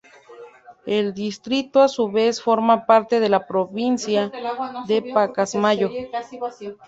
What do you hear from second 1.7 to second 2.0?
a